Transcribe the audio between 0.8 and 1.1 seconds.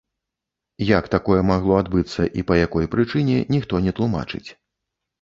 Як